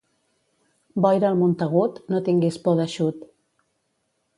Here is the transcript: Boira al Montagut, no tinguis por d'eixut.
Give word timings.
Boira 1.07 1.29
al 1.29 1.37
Montagut, 1.43 2.03
no 2.15 2.25
tinguis 2.31 2.61
por 2.67 2.79
d'eixut. 2.83 3.25